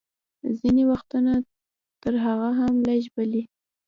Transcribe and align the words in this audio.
ځینې 0.59 0.83
وختونه 0.91 1.33
تر 2.01 2.13
هغه 2.25 2.49
هم 2.59 2.73
لږ، 2.87 3.03
بلې. 3.15 3.41